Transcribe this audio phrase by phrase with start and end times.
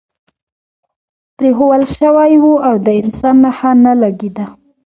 [1.37, 4.45] پرېښوول شوی و او د انسان نښه نه لګېده.